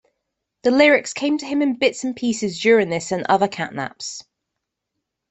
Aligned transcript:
The 0.63 0.71
lyrics 0.71 1.13
came 1.13 1.37
to 1.37 1.45
him 1.45 1.61
in 1.61 1.75
bits 1.75 2.03
and 2.03 2.15
pieces 2.15 2.59
during 2.59 2.89
this 2.89 3.11
and 3.11 3.23
other 3.25 3.47
catnaps. 3.47 4.23